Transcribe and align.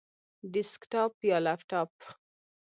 ډیسکټاپ 0.53 1.13
یا 1.29 1.37
لپټاپ؟ 1.45 1.91